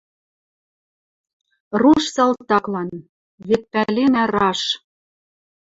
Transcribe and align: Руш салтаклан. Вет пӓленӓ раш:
Руш 1.79 2.03
салтаклан. 2.15 2.89
Вет 3.47 3.63
пӓленӓ 3.71 4.23
раш: 4.33 4.61